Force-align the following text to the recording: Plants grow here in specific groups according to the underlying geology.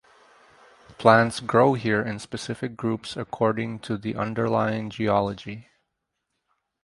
Plants 0.97 1.39
grow 1.39 1.75
here 1.75 2.01
in 2.01 2.17
specific 2.17 2.75
groups 2.75 3.15
according 3.15 3.81
to 3.81 3.99
the 3.99 4.15
underlying 4.15 4.89
geology. 4.89 5.67